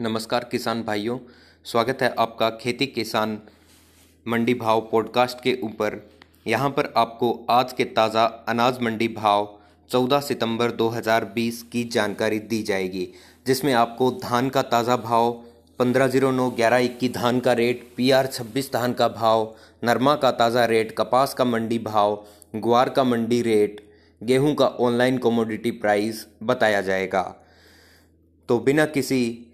नमस्कार 0.00 0.44
किसान 0.44 0.82
भाइयों, 0.82 1.18
स्वागत 1.64 2.02
है 2.02 2.14
आपका 2.18 2.48
खेती 2.50 2.86
किसान 2.86 3.38
मंडी 4.26 4.54
भाव 4.54 4.80
पॉडकास्ट 4.80 5.40
के 5.42 5.56
ऊपर। 5.62 5.96
यहाँ 6.46 6.68
पर 6.70 6.92
आपको 6.96 7.46
आज 7.50 7.72
के 7.72 7.84
ताज़ा 7.84 8.24
अनाज 8.48 8.78
मंडी 8.82 9.08
भाव 9.08 9.48
14 9.90 10.20
सितंबर 10.20 10.70
2020 10.70 11.62
की 11.62 11.82
जानकारी 11.84 12.38
दी 12.38 12.62
जाएगी, 12.62 13.08
जिसमें 13.46 13.72
आपको 13.72 14.10
धान 14.10 14.48
का 14.48 14.62
ताज़ा 14.62 14.96
भाव, 14.96 15.32
पंद्रह 15.78 16.08
ज़ीरो 16.08 16.30
नौ 16.30 16.50
ग्यारह 16.50 16.76
इक्की 16.76 17.08
धान 17.08 17.40
का 17.40 17.52
रेट 17.52 17.86
पी 17.96 18.10
आर 18.10 18.26
छब्बीस 18.26 18.72
धान 18.72 18.92
का 18.92 19.08
भाव, 19.08 19.54
नरमा 19.84 20.14
का 20.16 20.30
ताज़ा 20.30 20.64
रेट 20.64 20.94
कपास 20.96 21.34
का 21.34 21.44
मंडी 21.44 21.78
भाव, 21.78 22.24
ग्वार 22.56 22.88
का 22.88 23.04
मंडी 23.04 23.42
रेट 23.42 23.86
गेहूँ 24.22 24.54
का 24.54 24.66
ऑनलाइन 24.66 25.18
कमोडिटी 25.18 25.70
प्राइस 25.70 26.26
बताया 26.42 26.80
जाएगा। 26.80 27.22
तो 28.48 28.58
बिना 28.58 28.84
किसी 28.86 29.44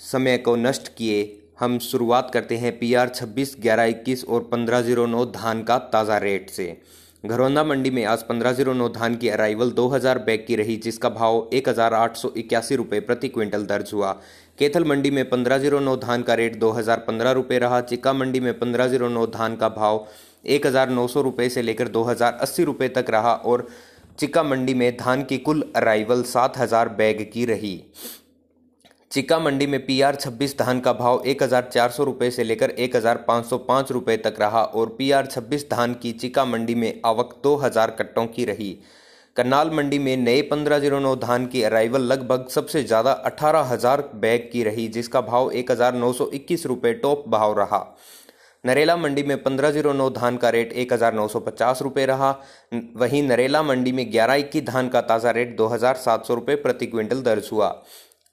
समय 0.00 0.36
को 0.38 0.54
नष्ट 0.56 0.88
किए। 0.96 1.40
हम 1.60 1.78
शुरुआत 1.80 2.30
करते 2.32 2.56
हैं 2.56 2.78
पी 2.78 2.92
आर 2.94 3.08
छब्बीस, 3.10 3.56
ग्यारह, 3.60 3.84
इक्कीस 3.84 4.24
और 4.24 4.48
पंद्रह 4.52 4.80
ज़ीरो 4.82 5.06
नौ 5.06 5.24
धान 5.26 5.62
का 5.62 5.78
ताज़ा 5.92 6.18
रेट 6.18 6.50
से। 6.50 6.76
घरौंदा 7.24 7.62
मंडी 7.64 7.90
में 7.90 8.04
आज 8.04 8.22
पंद्रह 8.22 8.52
ज़ीरो 8.52 8.72
नौ 8.72 8.88
धान 8.90 9.14
की 9.16 9.28
अराइवल 9.28 9.70
दो 9.72 9.86
हज़ार 9.88 10.18
बैग 10.20 10.44
की 10.46 10.56
रही, 10.56 10.76
जिसका 10.78 11.08
भाव 11.10 11.48
एक 11.52 11.68
हज़ार 11.68 11.94
आठ 11.94 12.16
सौ 12.16 12.32
इक्यासी 12.36 12.76
रुपये 12.76 13.00
प्रति 13.02 13.28
क्विंटल 13.28 13.64
दर्ज 13.66 13.92
हुआ। 13.92 14.12
केथल 14.58 14.84
मंडी 14.84 15.10
में 15.10 15.28
पंद्रह 15.30 15.58
ज़ीरो 15.58 15.80
नौ 15.80 15.96
धान 15.98 16.22
का 16.22 16.34
रेट 16.34 16.58
दो 16.58 16.70
हज़ार 16.72 17.04
पंद्रह 17.06 17.30
रुपये 17.32 17.58
रहा, 17.58 17.80
चिक्का 17.82 18.12
मंडी 18.12 18.40
में 18.40 18.58
पंद्रह 18.58 18.88
ज़ीरो 18.88 19.08
नौ 19.08 19.26
धान 19.28 19.56
का 19.56 19.68
भाव 19.70 20.06
एक 20.46 20.66
हज़ार 20.66 20.90
नौ 20.90 21.06
सौ 21.06 21.20
रुपये 21.22 21.48
से 21.48 21.62
लेकर 21.62 21.88
दो 21.88 22.02
हज़ार 22.02 22.38
अस्सी 22.42 22.64
रुपये 22.64 22.88
तक 22.90 23.06
रहा 23.10 23.32
और 23.34 23.66
चिक्का 24.18 24.42
मंडी 24.42 24.74
में 24.74 24.90
धान 24.96 25.22
की 25.22 25.38
कुल 25.40 25.64
अराइवल 25.76 26.22
सात 26.24 26.58
हज़ार 26.58 26.88
बैग 26.94 27.30
की 27.32 27.44
रही। 27.44 27.82
चिक्का 29.14 29.38
मंडी 29.38 29.66
में 29.66 29.84
पी 29.86 30.00
आर 30.00 30.14
छब्बीस 30.14 30.56
धान 30.58 30.78
का 30.80 30.92
भाव 30.92 31.22
एक 31.26 31.42
हज़ार 31.42 31.68
चार 31.72 31.90
सौ 31.90 32.04
रुपये 32.04 32.30
से 32.30 32.44
लेकर 32.44 32.70
एक 32.70 32.94
हज़ार 32.96 33.16
पाँच 33.26 33.44
सौ 33.46 33.58
पाँच 33.58 33.90
रुपये 33.92 34.16
तक 34.16 34.36
रहा 34.40 34.62
और 34.62 34.88
पी 34.98 35.10
आर 35.10 35.26
छब्बीस 35.26 35.66
धान 35.70 35.92
की 35.94 36.10
चिक्का 36.12 36.44
मंडी 36.44 36.74
में 36.74 37.00
आवक 37.06 37.34
दो 37.44 37.54
हज़ार 37.56 37.90
कट्टों 37.90 38.24
की 38.28 38.44
रही। 38.44 38.70
करनाल 39.36 39.70
मंडी 39.70 39.98
में 39.98 40.16
नए 40.16 40.40
पंद्रह 40.44 40.78
ज़ीरो 40.78 40.98
नौ 41.00 41.14
धान 41.16 41.46
की 41.46 41.62
अराइवल 41.62 42.02
लगभग 42.02 42.48
सबसे 42.50 42.82
ज़्यादा 42.82 43.12
अठारह 43.12 43.60
हज़ार 43.64 44.02
बैग 44.16 44.48
की 44.52 44.62
रही, 44.64 44.86
जिसका 44.88 45.20
भाव 45.22 45.50
एक 45.52 45.70
हज़ार 45.70 45.94
नौ 45.94 46.12
सौ 46.12 46.28
इक्कीस 46.34 46.66
रुपये 46.66 46.92
टॉप 46.94 47.24
भाव 47.28 47.58
रहा। 47.58 47.80
नरेला 48.64 48.96
मंडी 48.96 49.22
में 49.22 49.42
पंद्रह 49.42 49.70
ज़ीरो 49.70 49.92
नौ 49.92 50.08
धान 50.12 50.36
का 50.36 50.50
रेट 50.50 50.72
एक 50.74 50.92
हज़ार 50.92 51.14
नौ 51.14 51.28
सौ 51.28 51.40
पचास 51.42 51.82
रुपये 51.82 52.06
रहा। 52.06 52.30
वहीं 52.96 53.22
नरेला 53.24 53.62
मंडी 53.62 53.92
में 53.92 54.10
ग्यारह 54.12 54.34
इक्की 54.36 54.60
धान 54.62 54.88
का 54.88 55.00
ताज़ा 55.02 55.30
रेट 55.32 55.56
दो 55.56 55.66
हज़ार 55.68 55.96
सात 55.98 56.26
सौ 56.26 56.34
रुपये 56.34 56.56
प्रति 56.58 56.86
क्विंटल 56.86 57.22
दर्ज 57.22 57.48
हुआ। 57.52 57.70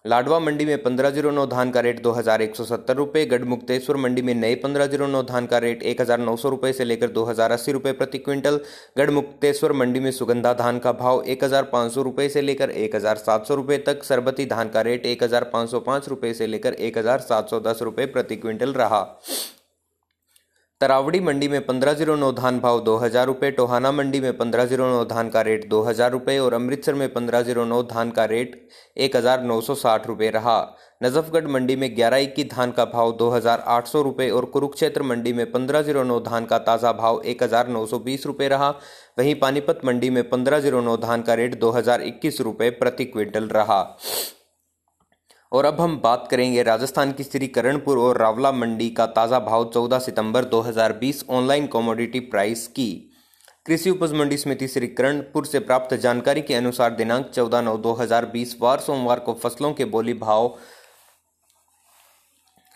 लाडवा 0.05 0.37
मंडी 0.39 0.65
में 0.65 0.81
पंद्रह 0.83 1.09
ज़ीरो 1.09 1.31
नौ 1.31 1.45
धान 1.45 1.71
का 1.71 1.79
रेट 1.79 2.01
दो 2.03 2.11
हज़ार 2.11 2.41
एक 2.41 2.55
सौ 2.55 2.63
सत्तर 2.65 2.95
रुपये, 2.95 3.25
गढ़मुक्तेश्वर 3.25 3.97
मंडी 3.97 4.21
में 4.21 4.33
नए 4.35 4.55
पंद्रह 4.55 4.85
ज़ीरो 4.85 5.07
नौ 5.07 5.21
धान 5.23 5.45
का 5.47 5.57
रेट 5.57 5.83
एक 5.83 6.01
हज़ार 6.01 6.19
नौ 6.19 6.35
सौ 6.35 6.49
रुपये 6.49 6.71
से 6.73 6.85
लेकर 6.85 7.09
दो 7.09 7.25
हज़ार 7.25 7.51
अस्सी 7.51 7.71
रुपये 7.71 7.91
प्रति 7.93 8.17
क्विंटल, 8.19 8.59
गढ़मुक्तेश्वर 8.97 9.73
मंडी 9.73 9.99
में 9.99 10.09
सुगंधा 10.11 10.53
धान 10.55 10.79
का 10.79 10.91
भाव 10.93 11.23
एक 11.25 11.43
हज़ार 11.43 11.69
पाँच 11.73 11.91
सौ 11.91 12.01
रुपये 12.01 12.27
से 12.29 12.41
लेकर 12.41 12.69
एक 12.71 12.95
हज़ार 12.95 13.17
सात 13.17 13.45
सौ 13.47 13.55
रुपये 13.55 13.77
तक, 13.79 14.03
सरबती 14.03 14.45
धान 14.47 14.69
का 14.69 14.81
रेट 14.81 15.05
एक 15.05 15.23
हज़ार 15.23 15.43
पाँच 15.53 15.69
सौ 15.71 15.79
पाँच 15.81 16.09
रुपये 16.09 16.33
से 16.33 16.47
लेकर 16.47 16.73
एक 16.73 16.97
हज़ार 16.97 17.19
सात 17.21 17.49
सौ 17.49 17.59
दस 17.61 17.81
रुपये 17.81 18.05
प्रति 18.07 18.35
क्विंटल 18.37 18.73
रहा। 18.73 19.03
तरावड़ी 20.81 21.19
मंडी 21.19 21.47
में 21.47 21.65
पंद्रह 21.65 21.93
ज़ीरो 21.93 22.15
नौ 22.15 22.31
धान 22.31 22.59
भाव 22.59 22.79
दो 22.83 22.95
हज़ार 22.97 23.25
रुपये, 23.27 23.49
टोहाना 23.51 23.91
मंडी 23.91 24.19
में 24.19 24.37
पंद्रह 24.37 24.65
ज़ीरो 24.65 24.85
नौ 24.87 25.03
धान 25.05 25.29
का 25.29 25.41
रेट 25.41 25.67
दो 25.69 25.81
हज़ार 25.83 26.11
रुपये 26.11 26.37
और 26.39 26.53
अमृतसर 26.53 26.93
में 26.93 27.07
पंद्रह 27.13 27.41
ज़ीरो 27.41 27.65
नौ 27.65 27.81
धान 27.83 28.11
का 28.11 28.25
रेट 28.25 28.55
एक 28.97 29.15
हज़ार 29.15 29.43
नौ 29.43 29.59
सौ 29.61 29.75
साठ 29.75 30.07
रुपये 30.07 30.29
रहा। 30.31 30.57
नजफगढ़ 31.03 31.47
मंडी 31.47 31.75
में 31.75 31.95
ग्यारह 31.95 32.17
इक्की 32.19 32.43
धान 32.45 32.71
का 32.71 32.85
भाव 32.87 33.11
दो 33.17 33.29
हज़ार 33.29 33.63
आठ 33.67 33.87
सौ 33.87 34.01
रुपये 34.01 34.29
और 34.31 34.45
कुरुक्षेत्र 34.47 35.03
मंडी 35.03 35.33
में 35.33 35.45
पंद्रह 35.51 35.81
ज़ीरो 35.81 36.03
नौ 36.03 36.19
धान 36.21 36.45
का 36.45 36.57
ताज़ा 36.61 36.91
भाव 36.93 37.21
एक 37.25 37.43
हज़ार 37.43 37.67
नौ 37.69 37.85
सौ 37.85 37.99
बीस 38.01 38.25
रुपये 38.25 38.47
रहा। 38.49 38.69
वहीं 39.19 39.35
पानीपत 39.37 39.81
मंडी 39.85 40.09
में 40.09 40.23
पंद्रह 40.29 40.59
ज़ीरो 40.59 40.81
नौ 40.81 40.97
धान 40.99 41.21
का 41.21 41.33
रेट 41.35 41.59
दो 41.59 41.71
हज़ार 41.71 42.01
इक्कीस 42.03 42.41
रुपये 42.41 42.69
प्रति 42.75 43.05
क्विंटल 43.07 43.47
रहा। 43.49 43.81
और 45.51 45.65
अब 45.65 45.79
हम 45.81 45.99
बात 46.03 46.27
करेंगे 46.31 46.63
राजस्थान 46.63 47.11
की 47.11 47.23
श्री 47.23 47.47
करणपुर 47.47 47.97
और 47.97 48.17
रावला 48.17 48.51
मंडी 48.51 48.89
का 48.89 49.05
ताज़ा 49.05 49.39
भाव 49.39 49.71
14 49.71 49.99
सितंबर 49.99 50.45
2020 50.45 51.23
ऑनलाइन 51.29 51.65
कॉमोडिटी 51.67 52.19
प्राइस 52.19 52.67
की। 52.67 52.91
कृषि 53.65 53.89
उपज 53.89 54.13
मंडी 54.13 54.37
समिति 54.37 54.67
श्री 54.67 54.87
करणपुर 54.87 55.45
से 55.45 55.59
प्राप्त 55.59 55.93
जानकारी 55.95 56.41
के 56.41 56.53
अनुसार 56.53 56.93
दिनांक 56.95 57.31
14 57.31 57.63
नौ 57.63 57.75
2020 57.77 58.55
वार 58.61 58.79
सोमवार 58.79 59.19
को 59.19 59.33
फ़सलों 59.33 59.73
के 59.73 59.85
बोली 59.87 60.13
भाव 60.13 60.47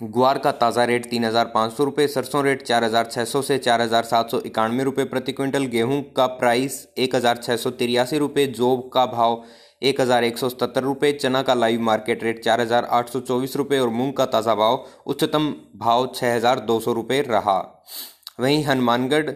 ग्वार 0.02 0.38
का 0.38 0.52
ताज़ा 0.52 0.84
रेट 0.84 1.06
तीन 1.10 1.26
हज़ार 1.26 1.46
पाँच 1.48 1.72
सौ 1.74 1.84
रुपये 1.84 2.08
सरसों 2.08 2.44
रेट 2.44 2.62
चार 2.64 2.84
हज़ार 2.84 3.06
छः 3.06 3.26
सौ 3.26 3.42
से 3.42 3.58
चार 3.58 3.82
हज़ार 3.82 4.04
सात 4.04 4.32
सौ 4.32 4.40
इक्यानवे 4.40 4.84
रुपये 4.84 5.06
प्रति 5.06 5.32
क्विंटल, 5.32 5.66
गेहूँ 5.66 6.02
का 6.18 6.26
प्राइस 6.34 6.88
एक 6.98 7.16
हज़ार 7.16 7.38
छः 7.38 7.56
सौ 7.58 7.70
तिरासी 7.72 8.18
रुपये 8.18 8.46
जोब 8.50 8.90
का 8.94 9.06
भाव 9.06 9.44
एक 9.84 10.02
हज़ार 10.02 10.24
एक 10.24 10.38
सौ 10.38 10.50
सतर 10.50 10.84
रुपये 10.84 11.12
चना 11.14 11.42
का 11.42 11.54
लाइव 11.54 11.82
मार्केट 11.82 12.24
रेट 12.24 12.44
चार 12.44 12.62
हज़ार 12.62 12.86
आठ 12.92 13.10
सौ 13.10 13.20
चौबीस 13.22 13.56
रुपये 13.56 13.80
और 13.80 13.90
मूंग 13.90 14.14
का 14.14 14.26
ताज़ा 14.28 14.56
भाव, 14.56 14.86
उच्चतम 15.08 15.54
भाव 15.78 16.12
छः 16.16 16.36
हज़ार 16.36 16.60
दो 16.62 16.80
सौ 16.80 16.94
रुपये 16.94 17.22
रहा। 17.22 17.58
वहीं 18.40 18.64
हनुमानगढ़ 18.64 19.32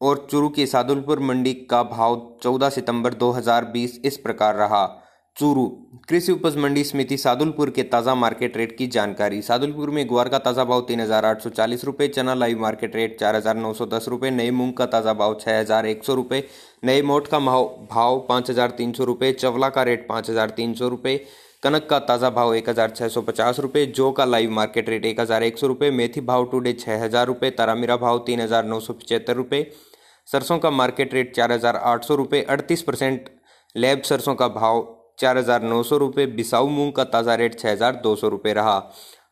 और 0.00 0.26
चूरू 0.30 0.48
की 0.48 0.66
सादुलपुर 0.66 1.20
मंडी 1.20 1.52
का 1.70 1.82
भाव 1.90 2.20
14 2.44 2.70
सितंबर 2.70 3.14
2020 3.16 3.98
इस 4.04 4.16
प्रकार 4.18 4.56
रहा। 4.56 4.84
चूरू, 5.36 5.64
कृषि 6.08 6.32
उपज 6.32 6.56
मंडी 6.56 6.82
समिति 6.84 7.16
सादुलपुर 7.16 7.70
के 7.70 7.82
ताज़ा 7.82 8.14
मार्केट 8.14 8.56
रेट 8.56 8.76
की 8.78 8.86
जानकारी। 8.86 9.40
सादुलपुर 9.42 9.90
में 9.90 10.04
ग्वार 10.08 10.28
का 10.28 10.38
ताज़ा 10.38 10.64
भाव 10.64 10.80
तीन 10.88 11.00
हज़ार 11.00 11.24
आठ 11.24 11.42
सौ 11.42 11.50
चालीस 11.50 11.84
रुपये 11.84 12.08
चना 12.08 12.34
लाइव 12.34 12.60
मार्केट 12.60 12.96
रेट 12.96 13.18
चार 13.20 13.36
हज़ार 13.36 13.56
नौ 13.56 13.72
सौ 13.74 13.86
दस 13.86 14.08
रुपये 14.08 14.30
नए 14.30 14.50
मूंग 14.50 14.72
का 14.72 14.86
ताज़ा 14.86 15.14
भाव 15.14 15.38
छः 15.40 15.58
हज़ार 15.60 15.86
एक 15.86 16.04
सौ 16.04 16.14
रुपये 16.14 16.44
नए 16.84 17.02
मोट 17.02 17.28
का 17.28 17.38
भाव 17.40 17.64
भाव 17.90 18.18
पाँच 18.28 18.50
हज़ार 18.50 18.70
तीन 18.78 18.92
सौ 18.92 19.04
रुपये 19.04 19.32
चवला 19.32 19.68
का 19.68 19.82
रेट 19.82 20.06
पाँच 20.08 20.30
हज़ार 20.30 20.50
तीन 20.50 20.74
सौ 20.74 20.88
रुपये 20.88 21.16
कनक 21.62 21.88
का 21.90 21.98
ताज़ा 22.04 22.30
भाव 22.30 22.54
एक 22.54 22.68
हज़ार 22.68 22.90
छः 22.90 23.08
सौ 23.08 23.22
पचास 23.22 23.60
रुपये 23.60 23.86
जो 23.96 24.12
का 24.12 24.24
लाइव 24.24 24.50
मार्केट 24.52 24.88
रेट 24.88 25.04
एक 25.06 25.20
हज़ार 25.20 25.42
एक 25.42 25.58
सौ 25.58 25.66
रुपये 25.66 25.90
मेथी 25.92 26.20
भाव 26.22 26.44
टुडे 26.50 26.72
छः 26.78 27.04
हज़ार 27.04 27.26
रुपये 27.26 27.50
तारामीरा 27.52 27.96
भाव 27.98 28.24
तीन 28.26 28.40
हज़ार 28.40 28.64
नौ 28.64 28.80
सौ 28.80 28.92
पचहत्तर 28.92 29.36
रुपये 29.36 29.70
सरसों 30.28 30.58
का 30.58 30.70
मार्केट 30.70 31.14
रेट 31.14 31.34
चार 31.36 31.52
हज़ार 31.52 31.76
आठ 31.76 32.04
सौ 32.04 32.14
रुपये 32.14 32.42
अड़तीस 32.50 32.82
परसेंट 32.82 33.30
लैब 33.74 34.02
सरसों 34.02 34.34
का 34.34 34.48
भाव 34.48 34.88
चार 35.18 35.38
हज़ार 35.38 35.62
नौ 35.64 35.82
सौ 35.82 35.96
रुपये, 35.98 36.26
बिसाऊ 36.28 36.68
मूंग 36.68 36.92
का 36.92 37.04
ताज़ा 37.06 37.34
रेट 37.36 37.58
छः 37.58 37.72
हज़ार 37.72 38.00
दो 38.02 38.14
सौ 38.16 38.28
रुपये 38.28 38.52
रहा। 38.52 38.76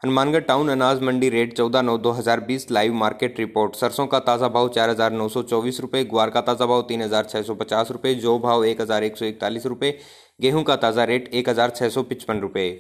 हनुमानगढ़ 0.05 0.41
टाउन 0.43 0.69
अनाज 0.71 1.01
मंडी 1.03 1.29
रेट 1.29 1.57
चौदह 1.57 1.83
नौ 1.83 1.97
दो 1.99 2.11
हज़ार 2.13 2.41
बीस 2.43 2.71
लाइव 2.71 2.93
मार्केट 2.95 3.39
रिपोर्ट 3.39 3.75
सरसों 3.77 4.07
का 4.07 4.19
ताज़ा 4.21 4.49
भाव 4.49 4.69
चार 4.69 4.91
हज़ार 4.91 5.13
नौ 5.13 5.29
सौ 5.29 5.43
चौबीस 5.45 5.81
रुपये, 5.81 6.05
ग्वार 6.05 6.31
का 6.31 6.41
ताज़ा 6.43 6.67
भाव 6.67 6.83
तीन 6.89 7.03
हज़ार 7.03 7.25
छः 7.25 7.43
सौ 7.43 7.55
पचास 7.55 7.91
रुपये, 7.91 8.15
जो 8.17 8.39
भाव 8.39 8.65
एक 8.65 8.81
हज़ार 8.81 9.05
एक 9.05 9.17
सौ 9.17 9.25
इकतालीस 9.25 9.67
रुपये, 9.67 9.99
गेहूँ 10.41 10.63
का 10.63 10.77
ताज़ा 10.79 11.05
रेट 11.05 11.29
एक 11.35 11.49
हज़ार 11.49 11.71
छः 11.71 11.89
सौ 11.89 12.03
पचपन 12.05 12.41
रुपये। 12.41 12.71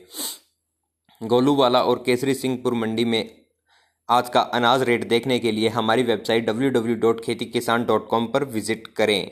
गोलूवाला 1.20 1.82
और 1.82 2.02
केसरी 2.06 2.34
सिंहपुर 2.34 2.74
मंडी 2.76 3.04
में 3.04 3.24
आज 4.08 4.28
का 4.28 4.40
अनाज 4.40 4.82
रेट 4.82 5.08
देखने 5.08 5.38
के 5.38 5.52
लिए 5.52 5.68
हमारी 5.70 6.02
website 6.04 6.46
W 6.46 6.70
W 6.70 6.96
dot 6.98 7.24
Kheti 7.24 7.44
किसान 7.46 7.84
डॉट 7.84 8.08
कॉम 8.08 8.26
पर 8.26 8.44
विज़िट 8.50 8.86
करें। 8.96 9.30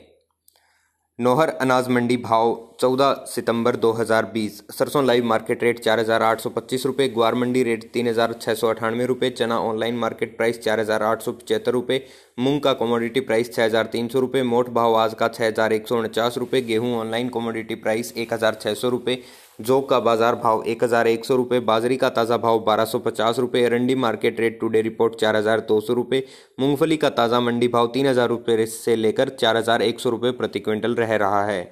नोहर 1.19 1.49
अनाज 1.51 1.87
मंडी 1.89 2.17
भाव 2.19 2.53
14 2.79 3.25
सितंबर 3.27 3.75
2020 3.75 4.59
सरसों 4.71 5.03
लाइव 5.05 5.23
मार्केट 5.25 5.63
रेट 5.63 5.79
चार 5.79 5.99
हज़ार 5.99 6.23
आठ 6.23 6.41
सौ 6.41 6.49
पच्चीस 6.49 6.85
रुपये 6.85 7.07
ग्वार 7.09 7.35
मंडी 7.35 7.63
रेट 7.63 7.83
तीन 7.93 8.07
हज़ार 8.07 8.33
छः 8.41 8.53
सौ 8.53 8.67
अठानवे 8.67 9.05
रुपये 9.05 9.29
चना 9.29 9.57
ऑनलाइन 9.61 9.95
मार्केट 9.97 10.37
प्राइस 10.37 10.61
चार 10.61 10.79
हज़ार 10.79 11.03
आठ 11.03 11.21
सौ 11.21 11.31
पचहत्तर 11.31 11.71
रुपये 11.71 12.01
मूंग 12.39 12.59
का 12.61 12.73
कमोडिटी 12.75 13.19
प्राइस 13.21 13.53
छः 13.55 13.65
हज़ार 13.65 13.85
तीन 13.93 14.07
सौ 14.07 14.19
रुपये 14.19 14.43
मोट 14.45 14.69
भाव 14.73 14.95
आज 14.97 15.13
का 15.19 15.27
छः 15.29 15.47
हज़ार 15.47 15.73
एक 15.73 15.87
सौ 15.87 15.97
उनचास 15.97 16.37
रुपये 16.37 16.61
गेहूँ 16.61 16.95
ऑनलाइन 16.99 17.29
कमोडिटी 17.29 17.75
प्राइस 17.77 18.13
एक 18.17 18.33
हज़ार 18.33 18.57
छः 18.61 18.73
सौ 18.75 18.89
रुपये 18.89 19.21
जौ 19.61 19.81
का 19.81 19.99
बाज़ार 19.99 20.35
भाव 20.37 20.63
एक 20.67 20.83
हज़ार 20.83 21.07
एक 21.07 21.25
सौ 21.25 21.35
रुपये 21.35 21.59
बाजरी 21.65 21.97
का 21.97 22.09
ताज़ा 22.11 22.37
भाव 22.39 22.59
बारह 22.65 22.85
सौ 22.85 22.99
पचास 23.01 23.39
रुपये 23.39 23.65
अरंडी 23.65 23.95
मार्केट 23.97 24.39
रेट 24.39 24.59
टुडे 24.59 24.81
रिपोर्ट 24.81 25.15
चार 25.17 25.35
हज़ार 25.35 25.65
दो 25.67 25.81
सौ 25.81 25.93
रुपये 25.93 26.25
मूंगफली 26.59 26.97
का 26.97 27.09
ताज़ा 27.21 27.39
मंडी 27.41 27.67
भाव 27.69 27.91
तीन 27.93 28.07
हज़ार 28.07 28.29
रुपये 28.29 28.65
से 28.71 28.95
लेकर 28.95 29.29
चार 29.37 29.57
हज़ार 29.57 29.81
एक 29.83 29.99
सौ 29.99 30.09
रुपये 30.09 30.31
प्रति 30.33 30.59
क्विंटल 30.59 30.95
रह 30.95 31.15
रहा 31.17 31.45
है। 31.45 31.63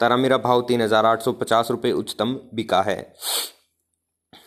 तारामीरा 0.00 0.36
भाव 0.38 0.60
तीन 0.68 0.82
हज़ार 0.82 1.06
आठ 1.06 1.22
सौ 1.22 1.32
पचास 1.34 1.70
रुपये 1.70 1.92
उच्चतम 1.94 2.38
बिका 2.54 2.80
है। 2.82 3.00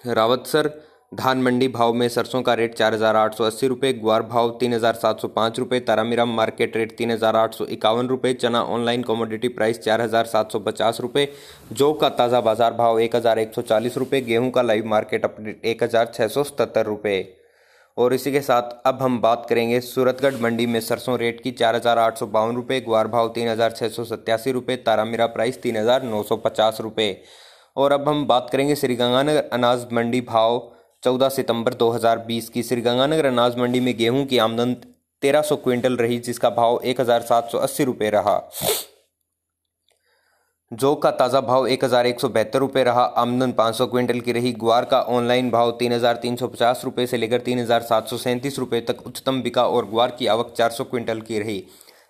रावतसर 0.07 0.69
धान 1.11 1.41
मंडी 1.41 1.67
भाव 1.67 1.93
में 1.93 2.07
सरसों 2.09 2.41
का 2.41 2.53
रेट 2.53 2.73
चार 2.75 2.93
हज़ार 2.93 3.15
आठ 3.15 3.35
सौ 3.35 3.43
अस्सी 3.43 3.67
रुपये, 3.67 3.91
ग्वार 3.93 4.21
भाव 4.23 4.49
तीन 4.59 4.73
हज़ार 4.73 4.93
सात 4.95 5.19
सौ 5.19 5.27
पाँच 5.27 5.59
रुपये, 5.59 5.79
तारामीरा 5.81 6.25
मार्केट 6.25 6.77
रेट 6.77 6.95
तीन 6.97 7.11
हज़ार 7.11 7.35
आठ 7.35 7.53
सौ 7.53 7.65
इक्यावन 7.67 8.07
रुपये, 8.07 8.33
चना 8.35 8.63
ऑनलाइन 8.65 9.03
कमोडिटी 9.03 9.47
प्राइस 9.49 9.79
चार 9.79 10.01
हज़ार 10.01 10.25
सात 10.25 10.51
सौ 10.51 10.59
पचास 10.61 11.01
रुपये, 11.01 11.27
जौ 11.73 11.91
का 11.93 12.09
ताज़ा 12.11 12.41
बाज़ार 12.41 12.73
भाव 12.73 12.99
एक 12.99 13.15
हज़ार 13.15 13.39
एक 13.39 13.53
सौ 13.53 13.61
चालीस 13.63 13.97
रुपये, 13.97 14.21
गेहूँ 14.23 14.51
का 14.51 14.61
लाइव 14.61 14.85
मार्केट 14.87 15.25
अपडेट 15.25 15.65
एक 15.65 15.83
हज़ार 15.83 16.11
छः 16.13 16.27
सौ 16.27 16.43
सतहत्तर 16.43 16.85
रुपये। 16.85 17.21
और 17.97 18.13
इसी 18.13 18.31
के 18.31 18.41
साथ 18.41 18.69
अब 18.85 19.01
हम 19.01 19.19
बात 19.21 19.45
करेंगे 19.49 19.79
सूरतगढ़ 19.81 20.41
मंडी 20.41 20.65
में 20.65 20.79
सरसों 20.81 21.17
रेट 21.19 21.41
की 21.41 21.51
चार 21.53 21.75
हज़ार 21.75 21.99
आठ 21.99 22.17
सौ 22.17 22.25
बावन 22.27 22.55
रुपये 22.55 22.79
ग्वार 22.81 23.07
भाव 23.07 23.29
तीन 23.29 23.47
हज़ार 23.47 23.71
छः 23.71 23.89
सौ 23.89 24.03
सत्तासी 24.05 24.51
रुपये 24.51 24.75
तारामीरा 24.85 25.27
प्राइस 25.29 25.61
तीन 25.61 25.77
हज़ार 25.77 26.03
नौ 26.03 26.23
सौ 26.23 26.37
पचास 26.37 26.81
रुपये 26.81 27.21
और 27.77 27.91
अब 27.91 28.07
हम 28.09 28.25
बात 28.27 28.49
करेंगे 28.51 28.75
श्रीगंगानगर 28.75 29.49
अनाज 29.53 29.85
मंडी 29.91 30.21
भाव 30.23 30.61
14 31.03 31.29
सितंबर 31.29 31.73
2020 31.73 32.49
की। 32.49 32.63
श्रीगंगानगर 32.63 33.25
अनाज 33.25 33.57
मंडी 33.57 33.79
में 33.79 33.95
गेहूँ 33.97 34.25
की 34.25 34.37
आमदन 34.37 34.75
1300 35.23 35.55
क्विंटल 35.55 35.97
रही, 35.97 36.19
जिसका 36.19 36.49
भाव 36.49 36.79
एक 36.83 37.01
हज़ार 37.01 37.21
सात 37.21 37.49
सौ 37.51 37.57
अस्सी 37.57 37.83
रुपये 37.83 38.09
रहा। 38.09 38.37
जौ 40.73 40.93
का 40.95 41.09
ताज़ा 41.11 41.39
भाव 41.41 41.67
एक 41.67 41.83
हज़ार 41.83 42.07
एक 42.07 42.19
सौ 42.19 42.27
बहत्तर 42.29 42.59
रुपये 42.59 42.83
रहा। 42.83 43.01
आमदन 43.17 43.51
पाँच 43.51 43.75
सौ 43.75 43.85
क्विंटल 43.87 44.19
की 44.19 44.31
रही। 44.31 44.51
ग्वार 44.53 44.85
का 44.85 45.01
ऑनलाइन 45.09 45.49
भाव 45.51 45.71
तीन 45.79 45.93
हज़ार 45.93 46.15
तीन 46.15 46.35
सौ 46.35 46.47
पचास 46.47 46.81
रुपये 46.85 47.05
से 47.07 47.17
लेकर 47.17 47.41
तीन 47.41 47.59
हज़ार 47.59 47.81
सात 47.81 48.07
सौ 48.07 48.17
सैंतीस 48.17 48.57
रुपये 48.59 48.79
तक 48.81 49.05
उच्चतम 49.07 49.41
बिका 49.41 49.65
और 49.65 49.85
ग्वार 49.85 50.15
की 50.19 50.27
आवक 50.27 50.53
चार 50.57 50.69
सौ 50.69 50.83
क्विंटल 50.83 51.21
की 51.21 51.39
रही। 51.39 51.63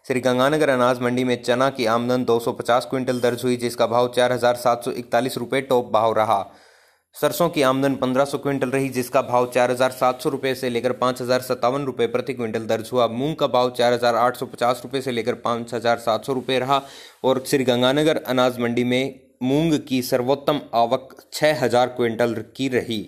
श्री 0.08 0.20
गंगानगर 0.20 0.70
अनाज 0.70 1.02
मंडी 1.02 1.24
में 1.24 1.42
चना 1.44 1.70
की 1.70 1.86
आमदन 1.88 2.24
दो 2.24 2.40
सौ 2.40 2.52
पचास 2.54 2.88
क्विंटल 2.90 3.20
दर्ज 3.20 3.44
हुई, 3.44 3.58
जिसका 3.58 3.88
भाव 3.88 4.08
चार 4.08 4.32
हज़ार 4.32 4.56
सात 4.58 4.84
सौ 4.84 4.92
इकतालीस 4.94 5.38
रुपये 5.38 5.62
टॉप 5.64 5.92
भाव 5.94 6.14
रहा। 6.14 6.40
सरसों 7.16 7.48
की 7.50 7.62
आमदन 7.62 7.96
1500 7.96 8.38
क्विंटल 8.38 8.70
रही, 8.70 8.88
जिसका 8.90 9.22
भाव 9.22 9.46
चार 9.52 9.72
हज़ार 9.72 9.92
सात 9.92 10.22
सौ 10.22 10.30
रुपये 10.30 10.54
से 10.56 10.70
लेकर 10.70 10.92
पाँच 10.94 11.22
हज़ार 11.22 11.42
सत्तावन 11.42 11.84
रुपये 11.86 12.08
प्रति 12.08 12.34
क्विंटल 12.34 12.66
दर्ज 12.68 12.90
हुआ। 12.94 13.08
मूंग 13.10 13.36
का 13.36 13.48
भाव 13.48 13.70
चार 13.72 13.94
हज़ार 13.94 14.16
आठ 14.16 14.38
सौ 14.38 14.46
पचास 14.46 14.82
रुपये 14.84 15.02
से 15.02 15.12
लेकर 15.12 15.34
पाँच 15.44 15.74
हज़ार 15.74 15.98
सात 16.00 16.26
सौ 16.26 16.34
रुपये 16.34 16.58
रहा। 16.60 16.82
और 17.24 17.44
श्री 17.48 17.64
गंगानगर 17.64 18.18
अनाज 18.18 18.60
मंडी 18.60 18.84
में 18.84 19.20
मूंग 19.44 19.78
की 19.80 20.02
सर्वोत्तम 20.02 20.62
आवक 20.74 21.16
छः 21.34 21.64
हज़ार 21.64 21.88
क्विंटल 21.90 22.34
की 22.56 22.68
रही। 22.70 23.06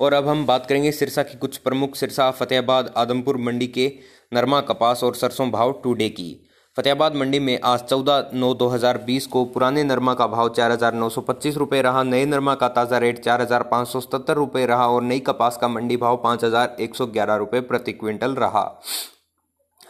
और 0.00 0.12
अब 0.12 0.28
हम 0.28 0.44
बात 0.46 0.66
करेंगे 0.66 0.92
सिरसा 0.92 1.22
की 1.22 1.38
कुछ 1.38 1.56
प्रमुख 1.58 1.96
सिरसा, 1.96 2.30
फतेहाबाद, 2.30 2.92
आदमपुर 2.96 3.36
मंडी 3.38 3.66
के 3.68 3.92
नरमा 4.32 4.60
कपास 4.62 5.04
और 5.04 5.14
सरसों 5.14 5.50
भाव 5.50 5.80
टूडे 5.84 6.08
की। 6.10 6.45
फतेहाबाद 6.76 7.14
मंडी 7.16 7.38
में 7.40 7.58
आज 7.64 7.82
चौदह 7.82 8.30
नौ 8.34 8.52
दो 8.54 8.66
हज़ार 8.68 8.98
बीस 9.04 9.26
को 9.26 9.44
पुराने 9.44 9.84
नरमा 9.84 10.12
का 10.14 10.26
भाव 10.26 10.48
चार 10.48 10.72
हज़ार 10.72 10.94
नौ 10.94 11.08
सौ 11.08 11.20
पच्चीस 11.20 11.56
रुपये 11.56 11.80
रहा। 11.82 12.02
नए 12.02 12.24
नरमा 12.26 12.54
का 12.54 12.68
ताज़ा 12.70 12.98
रेट 12.98 13.18
चार 13.18 13.42
हज़ार 13.42 13.62
पाँच 13.70 13.88
सौ 13.88 14.00
सत्तर 14.00 14.34
रुपये 14.36 14.64
रहा 14.66 14.88
और 14.88 15.02
नई 15.02 15.20
कपास 15.28 15.56
का 15.56 15.68
मंडी 15.68 15.96
भाव 15.96 16.16
पाँच 16.24 16.44
हज़ार 16.44 16.76
एक 16.80 16.94
सौ 16.94 17.06
ग्यारह 17.08 17.36
रुपये 17.36 17.60
प्रति 17.62 17.92
क्विंटल 17.94 18.34
रहा। 18.34 18.64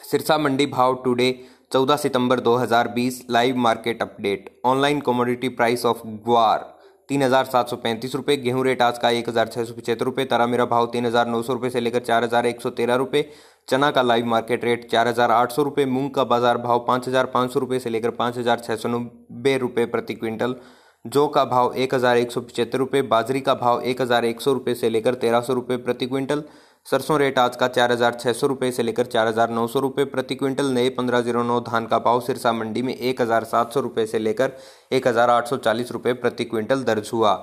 सिरसा 0.03 0.39
मंडी 0.39 0.67
भाव 0.69 0.95
टुडे 1.05 1.29
चौदह 1.73 1.97
सितंबर 1.97 2.41
दो 2.41 2.55
हज़ार 2.57 2.89
बीस, 2.91 3.21
live 3.31 3.57
market 3.59 4.03
update. 4.03 4.49
Online 4.67 5.01
commodity 5.01 5.49
price 5.51 5.85
of 5.87 6.07
guar 6.07 6.75
तीन 7.09 7.23
हज़ार 7.23 7.45
सात 7.47 7.69
सौ 7.69 7.77
पैंतीस 7.79 8.15
रुपये, 8.15 8.37
गेहूँ 8.37 8.65
रेट 8.65 8.81
आज 8.83 8.99
का 8.99 9.11
एक 9.11 9.29
हज़ार 9.29 9.49
छः 9.49 9.65
सौ 9.65 9.75
पचहत्तर 9.75 10.05
रुपये 10.05 10.25
तारा 10.27 10.47
मेरा 10.47 10.65
भाव 10.67 10.87
तीन 10.93 11.07
हज़ार 11.07 11.27
नौ 11.29 11.43
सौ 11.43 11.53
रुपये 11.53 11.71
से 11.71 11.81
लेकर 11.81 12.01
चार 12.03 12.25
हज़ार 12.25 12.47
एक 12.47 12.61
सौ 12.61 12.71
तेरह 12.73 12.95
रुपये 12.97 13.29
चना 13.69 13.91
का 13.91 14.03
लाइव 14.03 14.27
मार्केट 14.27 14.65
रेट 14.65 14.89
चार 14.91 15.09
हज़ार 15.09 15.31
आठ 15.31 15.53
सौ 15.53 15.63
रुपये 15.63 15.85
मूंग 15.87 16.11
का 16.11 16.25
बाज़ार 16.25 16.59
भाव 16.59 16.85
पाँच 16.89 17.07
हज़ार 17.09 17.27
पाँच 17.27 17.53
सौ 17.53 17.61
रुपये 17.61 17.79
से 17.81 17.91
लेकर 17.91 18.11
पाँच 18.13 18.37
हज़ार 18.39 18.59
छः 18.59 18.77
सौ 18.77 18.89
नब्बे 18.89 19.57
रुपये 19.59 19.87
प्रति 19.87 20.15
क्विंटल, 20.15 20.55
जौ 21.05 21.27
का 21.29 21.45
भाव 21.45 21.73
एक 21.75 21.95
हज़ार 21.95 22.17
एक 22.17 22.33
सौ 22.33 22.41
पचहत्तर 22.41 22.79
रुपये 22.79 23.03
बाजरी 23.05 23.41
का 23.41 23.55
भाव 23.55 23.81
एक 23.83 24.03
हज़ार 24.03 24.25
एक 24.25 24.41
सौ 24.41 24.53
रुपये 24.53 24.75
से 24.75 24.89
लेकर 24.89 25.15
तेरह 25.17 25.41
सौ 25.41 25.55
रुपये 25.55 25.77
प्रति 25.79 26.07
क्विंटल, 26.07 26.43
सरसों 26.87 27.19
रेट 27.19 27.39
आज 27.39 27.57
का 27.57 27.69
चार 27.69 27.93
हज़ार 27.93 28.15
छः 28.15 28.33
सौ 28.33 28.47
रुपये 28.47 28.71
से 28.73 28.83
लेकर 28.83 29.07
चार 29.07 29.29
हज़ार 29.29 29.51
नौ 29.51 29.67
सौ 29.67 29.81
रुपये 29.81 30.05
प्रति 30.07 30.35
क्विंटल, 30.35 30.67
नए 30.69 30.89
पंद्रह 30.91 31.21
ज़ीरो 31.21 31.43
नौ 31.43 31.59
धान 31.63 31.87
का 31.87 31.99
भाव 31.99 32.21
सिरसा 32.21 32.53
मंडी 32.53 32.83
में 32.83 32.95
एक 32.95 33.23
हज़ार 33.23 33.45
सात 33.47 33.73
सौ 33.73 33.81
रुपये 33.81 34.07
से 34.07 34.19
लेकर 34.19 34.57
एक 34.93 35.09
हज़ार 35.09 35.31
आठ 35.31 35.49
सौ 35.49 35.57
चालीस 35.59 35.93
रुपये 35.93 36.13
प्रति 36.15 36.45
क्विंटल 36.45 36.85
दर्ज 36.85 37.11
हुआ। 37.13 37.35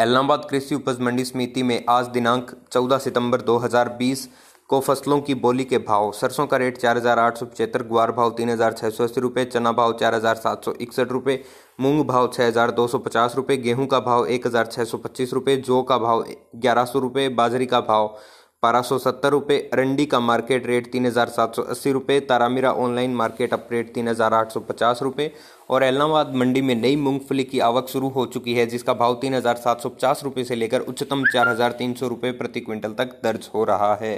इलाहाबाद 0.00 0.46
कृषि 0.50 0.74
उपज 0.74 1.00
मंडी 1.00 1.24
समिति 1.24 1.62
में 1.62 1.84
आज 1.90 2.06
दिनांक 2.08 2.50
चौदह 2.72 2.98
सितंबर 3.00 3.40
दो 3.42 3.56
हज़ार 3.58 3.88
बीस 3.98 4.28
को 4.70 4.80
फ़सलों 4.80 5.20
की 5.20 5.34
बोली 5.36 5.64
के 5.64 5.78
भाव। 5.78 6.10
सरसों 6.12 6.46
का 6.46 6.56
रेट 6.56 6.78
चार 6.78 6.96
हज़ार 6.96 7.18
आठ 7.18 7.38
सौ 7.38 7.46
पचहत्तर, 7.46 7.82
ग्वार 7.82 8.12
भाव 8.12 8.30
तीन 8.30 8.50
हज़ार 8.50 8.72
छः 8.72 8.90
सौ 8.90 9.04
अस्सी 9.04 9.20
रुपये 9.20 9.44
चना 9.44 9.72
भाव 9.72 9.92
चार 9.92 10.14
हज़ार 10.14 10.36
सात 10.36 10.64
सौ 10.64 10.72
इकसठ 10.80 11.12
रुपये 11.12 11.42
मूंग 11.80 12.04
भाव 12.04 12.30
छः 12.34 12.46
हज़ार 12.46 12.70
दो 12.70 12.86
सौ 12.86 12.98
पचास 12.98 13.36
रुपये 13.36 13.56
गेहूँ 13.56 13.86
का 13.86 14.00
भाव 14.00 14.26
एक 14.26 14.46
हज़ार 14.46 14.66
छः 14.66 14.84
सौ 14.84 14.98
पच्चीस 14.98 15.32
रुपये 15.32 15.56
जौ 15.58 15.82
का 15.82 15.98
भाव 15.98 16.24
ग्यारह 16.56 16.84
सौ 16.84 16.98
रुपये 16.98 17.28
बाजरी 17.34 17.66
का 17.66 17.80
भाव 17.82 18.16
बारह 18.62 18.82
सौ 18.82 18.96
सत्तर 18.98 19.30
रुपये 19.30 19.58
अरंडी 19.72 20.04
का 20.06 20.18
मार्केट 20.20 20.66
रेट 20.66 20.90
तीन 20.92 21.06
हज़ार 21.06 21.28
सात 21.28 21.56
सौ 21.56 21.62
अस्सी 21.64 21.90
रुपये 21.92 22.18
तारामीरा 22.22 22.70
ऑनलाइन 22.74 23.14
मार्केट 23.14 23.52
अप 23.52 23.68
रेट 23.72 23.92
तीन 23.94 24.08
हज़ार 24.08 24.34
आठ 24.34 24.52
सौ 24.52 24.60
पचास 24.62 25.02
रुपये 25.02 25.30
और 25.70 25.82
एलनाबाद 25.84 26.34
मंडी 26.34 26.60
में 26.60 26.74
नई 26.74 26.96
मूंगफली 26.96 27.44
की 27.44 27.60
आवक 27.60 27.88
शुरू 27.88 28.08
हो 28.08 28.24
चुकी 28.26 28.54
है, 28.54 28.66
जिसका 28.66 28.94
भाव 28.94 29.14
तीन 29.22 29.34
हज़ार 29.34 29.56
सात 29.56 29.80
सौ 29.80 29.88
पचास 29.88 30.24
रुपये 30.24 30.44
से 30.44 30.54
लेकर 30.54 30.80
उच्चतम 30.82 31.24
चार 31.32 31.48
हज़ार 31.48 31.72
तीन 31.72 31.94
सौ 31.94 32.08
रुपये 32.08 32.32
प्रति 32.32 32.60
क्विंटल 32.60 32.94
तक 32.94 33.20
दर्ज 33.24 33.48
हो 33.54 33.64
रहा 33.64 33.94
है। 33.94 34.14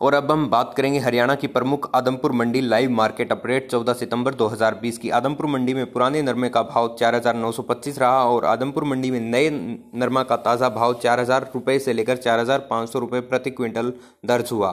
और 0.00 0.14
अब 0.14 0.30
हम 0.30 0.48
बात 0.50 0.74
करेंगे 0.76 0.98
हरियाणा 0.98 1.34
की 1.34 1.46
प्रमुख 1.46 1.90
आदमपुर 1.94 2.32
मंडी 2.32 2.60
लाइव 2.60 2.90
मार्केट 2.92 3.32
अपडेट। 3.32 3.70
14 3.70 3.94
सितंबर 3.94 4.34
2020 4.34 4.98
की 4.98 5.10
आदमपुर 5.10 5.46
मंडी 5.46 5.74
में 5.74 5.90
पुराने 5.92 6.22
नरमे 6.22 6.48
का 6.48 6.62
भाव 6.64 6.94
चार 7.00 7.14
हज़ार 7.14 7.36
नौ 7.36 7.52
सौ 7.52 7.62
पच्चीस 7.62 7.98
रहा 7.98 8.24
और 8.24 8.44
आदमपुर 8.44 8.84
मंडी 8.84 9.10
में 9.10 9.20
नए 9.20 9.48
नरमा 9.50 10.22
का 10.22 10.36
ताज़ा 10.38 10.68
भाव 10.70 10.94
चार 10.94 11.20
हज़ार 11.20 11.50
रुपये 11.54 11.78
से 11.78 11.92
लेकर 11.92 12.16
चार 12.18 12.40
हज़ार 12.40 12.66
पाँच 12.70 12.88
सौ 12.88 12.98
रुपये 12.98 13.20
प्रति 13.22 13.50
क्विंटल 13.50 13.92
दर्ज 14.26 14.52
हुआ। 14.52 14.70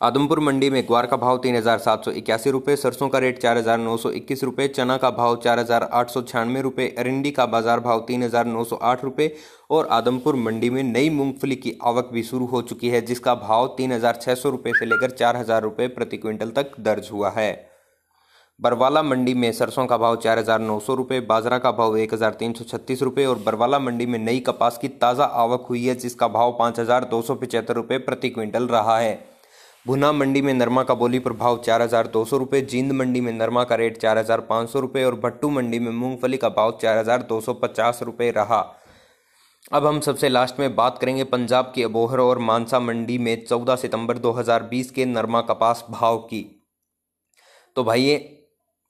आदमपुर 0.00 0.40
मंडी 0.40 0.68
में 0.70 0.82
ग्वार 0.86 1.06
का 1.06 1.16
भाव 1.16 1.38
तीन 1.38 1.56
हज़ार 1.56 1.78
सात 1.78 2.04
सौ 2.04 2.10
इक्यासी 2.12 2.50
रुपये 2.50 2.74
सरसों 2.76 3.08
का 3.08 3.18
रेट 3.18 3.38
चार 3.38 3.58
हज़ार 3.58 3.78
नौ 3.78 3.96
सौ 3.96 4.10
इक्कीस 4.10 4.42
रुपये 4.44 4.66
चना 4.68 4.96
का 4.96 5.10
भाव 5.10 5.36
चार 5.36 5.58
हज़ार 5.58 5.88
आठ 5.92 6.10
सौ 6.10 6.22
छियानवे 6.22 6.62
रुपये 6.62 6.88
अरिंडी 6.98 7.30
का 7.30 7.46
बाज़ार 7.46 7.80
भाव 7.80 8.04
तीन 8.08 8.22
हज़ार 8.22 8.46
नौ 8.46 8.64
सौ 8.64 8.76
आठ 8.84 9.04
रुपये 9.04 9.32
और 9.70 9.86
आदमपुर 9.90 10.36
मंडी 10.38 10.70
में 10.70 10.82
नई 10.82 11.08
मूंगफली 11.10 11.56
की 11.56 11.72
आवक 11.82 12.10
भी 12.12 12.22
शुरू 12.22 12.46
हो 12.46 12.60
चुकी 12.62 12.88
है, 12.88 13.00
जिसका 13.02 13.34
भाव 13.36 13.66
तीन 13.76 13.92
हज़ार 13.92 14.18
छः 14.22 14.34
सौ 14.34 14.50
रुपये 14.50 14.72
से 14.78 14.86
लेकर 14.86 15.10
चार 15.12 15.36
हज़ार 15.36 15.62
रुपये 15.62 15.86
प्रति 15.90 16.16
क्विंटल 16.16 16.50
तक 16.50 16.74
दर्ज 16.80 17.08
हुआ 17.12 17.30
है। 17.30 17.54
बरवाला 18.60 19.02
मंडी 19.02 19.34
में 19.34 19.50
सरसों 19.52 19.86
का 19.86 19.96
भाव 19.98 20.16
चार 20.16 20.38
हज़ार 20.38 20.60
नौ 20.60 20.78
सौ 20.80 20.94
रुपये 20.94 21.20
बाजरा 21.22 21.58
का 21.58 21.72
भाव 21.72 21.96
एक 21.98 22.12
हज़ार 22.14 22.34
तीन 22.34 22.52
सौ 22.52 22.64
छत्तीस 22.66 23.02
रुपये 23.02 23.24
और 23.26 23.38
बरवाला 23.46 23.78
मंडी 23.78 24.06
में 24.06 24.18
नई 24.18 24.40
कपास 24.42 24.78
की 24.78 24.88
ताज़ा 24.90 25.24
आवक 25.24 25.66
हुई 25.68 25.84
है, 25.86 25.94
जिसका 25.96 26.28
भाव 26.28 26.52
पाँच 26.58 26.80
हज़ार 26.80 27.04
दो 27.06 27.22
सौ 27.22 27.34
पचहत्तर 27.36 27.74
रुपये 27.74 27.98
प्रति 28.00 28.30
क्विंटल 28.30 28.68
रहा 28.68 28.98
है। 28.98 29.35
भुना 29.86 30.10
मंडी 30.12 30.40
में 30.42 30.52
नरमा 30.54 30.82
का 30.82 30.94
बोली 30.94 31.18
प्रभाव 31.18 31.58
चार 31.58 31.82
हज़ार 31.82 32.06
दो 32.06 32.24
सौ 32.24 32.36
रुपये, 32.36 32.60
जींद 32.62 32.92
मंडी 32.92 33.20
में 33.20 33.32
नरमा 33.32 33.62
का 33.64 33.74
रेट 33.74 33.98
चार 33.98 34.18
हज़ार 34.18 34.40
पाँच 34.40 34.70
सौ 34.70 34.80
रुपये 34.80 35.04
और 35.04 35.14
भट्टू 35.20 35.50
मंडी 35.50 35.78
में 35.78 35.90
मूंगफली 35.90 36.36
का 36.36 36.48
भाव 36.48 36.78
चार 36.82 36.98
हज़ार 36.98 37.22
दो 37.22 37.40
सौ 37.40 37.54
पचास 37.54 38.00
रुपये 38.02 38.30
रहा। 38.30 38.58
अब 39.72 39.86
हम 39.86 40.00
सबसे 40.00 40.28
लास्ट 40.28 40.58
में 40.60 40.74
बात 40.76 40.98
करेंगे 40.98 41.24
पंजाब 41.24 41.72
की 41.74 41.82
अबोहर 41.82 42.20
और 42.20 42.38
मानसा 42.38 42.80
मंडी 42.80 43.18
में 43.18 43.44
चौदह 43.44 43.76
सितंबर 43.76 44.18
2020 44.18 44.90
के 44.90 45.04
नरमा 45.04 45.40
कपास 45.42 45.84
भाव 45.90 46.18
की। 46.24 46.44
तो 47.76 47.84
भाई 47.84 48.18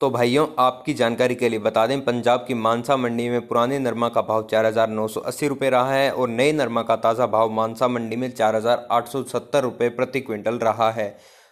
तो 0.01 0.09
भाइयों, 0.11 0.47
आपकी 0.59 0.95
जानकारी 0.95 1.35
के 1.35 1.49
लिए 1.49 1.59
बता 1.59 1.87
दें, 1.87 2.01
पंजाब 2.05 2.45
की 2.49 2.55
मानसा 2.55 2.97
मंडी 2.97 3.29
में 3.29 3.47
पुराने 3.49 3.79
नरमा 3.79 4.09
का 4.09 4.23
भाव 4.23 4.47
चार 4.51 4.67
हज़ार 4.67 4.89
नौ 4.89 5.07
सौ 5.09 5.21
अस्सी 5.23 5.49
रुपये 5.49 5.71
रहा 5.71 5.93
है 5.93 6.11
और 6.13 6.29
नए 6.29 6.51
नरमा 6.53 6.83
का 6.83 6.97
ताज़ा 6.97 7.27
भाव 7.27 7.51
मानसा 7.53 7.89
मंडी 7.89 8.17
में 8.17 8.29
चार 8.31 8.57
हज़ार 8.57 8.87
आठ 8.91 9.09
सौ 9.09 9.23
सत्तर 9.25 9.63
रुपये 9.63 9.89
प्रति 9.91 10.21
क्विंटल 10.21 10.59
रहा 10.59 10.91
है। 10.91 11.09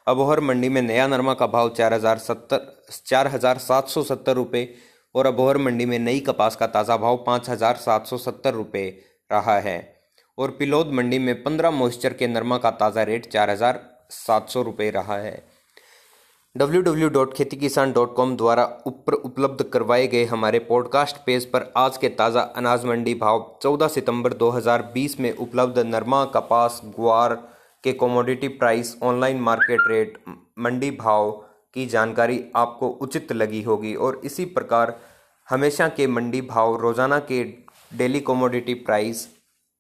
अबोहर 0.07 0.41
मंडी 0.41 0.69
में 0.69 0.81
नया 0.83 1.07
नरमा 1.07 1.35
का 1.35 1.47
भाव 1.47 1.69
चार 1.71 1.95
हज़ार 1.95 2.19
सत्तर, 2.19 2.61
चार 3.07 3.29
हज़ार 3.29 3.59
सात 3.61 3.89
सौ 3.89 4.03
सत्तर 4.03 4.35
रुपये 4.35 4.75
और 5.15 5.27
अबोहर 5.27 5.59
मंडी 5.59 5.87
में 5.87 5.99
नई 6.01 6.21
कपास 6.21 6.57
का 6.57 6.67
ताज़ा 6.69 6.97
भाव 6.99 7.17
पाँच 7.27 7.51
हज़ार 7.51 7.77
सात 7.79 8.07
सौ 8.07 8.17
सत्तर 8.19 8.55
रुपये 8.55 8.87
रहा 9.31 9.59
है। 9.61 9.79
और 10.39 10.51
पिलोद 10.51 10.93
मंडी 10.93 11.19
में 11.21 11.43
पंद्रह 11.43 11.71
मॉइस्चर 11.71 12.13
के 12.13 12.27
नरमा 12.29 12.59
का 12.59 12.71
ताज़ा 12.77 13.03
रेट 13.05 13.27
चार 13.27 13.51
हज़ार 13.51 13.81
सात 14.13 14.49
सौ 14.49 14.63
रुपये 14.63 14.91
रहा 14.91 15.19
है। 15.19 15.37
www.खेती 16.57 17.69
द्वारा 18.37 18.65
ऊपर 18.87 19.13
उपलब्ध 19.13 19.63
करवाए 19.63 20.07
गए 20.07 20.25
हमारे 20.25 20.59
पॉडकास्ट 20.59 21.17
पेज 21.27 21.45
पर 21.47 21.73
आज 21.77 21.97
के 21.97 22.09
ताज़ा 22.09 22.41
अनाज 22.41 22.85
मंडी 22.85 23.15
भाव 23.15 23.59
14 23.65 23.89
सितंबर 23.89 24.33
2020 24.33 25.19
में 25.21 25.37
उपलब्ध 25.37 25.79
नरमा, 25.79 26.25
कपास, 26.25 26.81
ग्वार 26.85 27.35
के 27.85 27.93
commodity 27.93 28.49
price 28.49 28.97
online 29.03 29.41
market 29.41 29.81
rate 29.89 30.19
मंडी 30.59 30.91
भाव 30.91 31.31
की 31.75 31.87
जानकारी 31.87 32.45
आपको 32.57 32.89
उचित 32.89 33.33
लगी 33.33 33.63
होगी। 33.63 33.95
और 33.95 34.21
इसी 34.25 34.45
प्रकार 34.45 34.97
हमेशा 35.51 35.89
के 35.89 36.07
मंडी 36.07 36.41
भाव, 36.41 36.77
रोज़ाना 36.77 37.19
के 37.19 37.43
डेली 37.99 38.21
कमोडिटी 38.21 38.75
प्राइस 38.75 39.29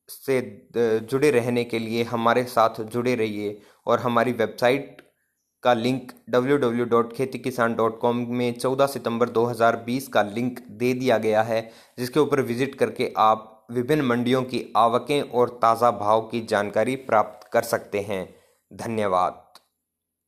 से 0.09 0.69
जुड़े 0.78 1.31
रहने 1.31 1.64
के 1.64 1.78
लिए 1.78 2.02
हमारे 2.02 2.45
साथ 2.45 2.83
जुड़े 2.83 3.14
रहिए 3.14 3.61
और 3.87 4.00
हमारी 4.00 4.33
वेबसाइट 4.33 5.03
का 5.64 5.75
लिंक 5.75 6.12
www.khetikisan.com 6.35 8.25
में 8.28 8.59
14 8.59 8.87
सितंबर 8.87 9.28
2020 9.28 10.09
का 10.09 10.23
लिंक 10.23 10.61
दे 10.71 10.92
दिया 10.94 11.18
गया 11.18 11.42
है, 11.42 11.71
जिसके 11.99 12.21
ऊपर 12.21 12.40
विज़िट 12.40 12.75
करके 12.75 13.12
आप 13.18 13.66
विभिन्न 13.71 14.04
मंडियों 14.04 14.42
की 14.42 14.73
आवकें 14.76 15.21
और 15.23 15.49
ताज़ा 15.62 15.90
भाव 15.90 16.21
की 16.21 16.40
जानकारी 16.40 16.97
प्राप्त 16.97 17.49
कर 17.52 17.62
सकते 17.62 18.00
हैं। 18.00 18.35
धन्यवाद। 18.73 19.43